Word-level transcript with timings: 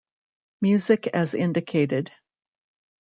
Music 0.61 1.05
as 1.05 1.35
indicated. 1.35 2.11